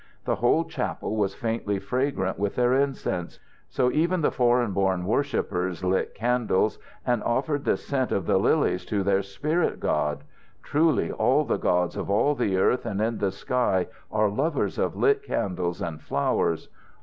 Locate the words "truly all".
10.63-11.43